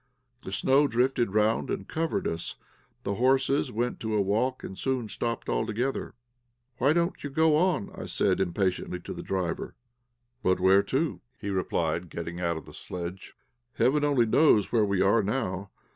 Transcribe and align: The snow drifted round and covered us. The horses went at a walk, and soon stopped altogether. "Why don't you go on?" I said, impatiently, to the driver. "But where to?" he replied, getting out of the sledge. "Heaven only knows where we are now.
The 0.43 0.51
snow 0.51 0.87
drifted 0.87 1.35
round 1.35 1.69
and 1.69 1.87
covered 1.87 2.27
us. 2.27 2.55
The 3.03 3.13
horses 3.13 3.71
went 3.71 4.03
at 4.03 4.09
a 4.11 4.19
walk, 4.19 4.63
and 4.63 4.75
soon 4.75 5.09
stopped 5.09 5.47
altogether. 5.47 6.15
"Why 6.79 6.91
don't 6.91 7.23
you 7.23 7.29
go 7.29 7.55
on?" 7.55 7.91
I 7.93 8.07
said, 8.07 8.39
impatiently, 8.39 8.99
to 9.01 9.13
the 9.13 9.21
driver. 9.21 9.75
"But 10.41 10.59
where 10.59 10.81
to?" 10.81 11.21
he 11.39 11.51
replied, 11.51 12.09
getting 12.09 12.39
out 12.41 12.57
of 12.57 12.65
the 12.65 12.73
sledge. 12.73 13.35
"Heaven 13.73 14.03
only 14.03 14.25
knows 14.25 14.71
where 14.71 14.85
we 14.85 15.01
are 15.03 15.21
now. 15.21 15.69